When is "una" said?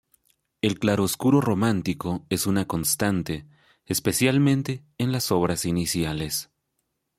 2.47-2.65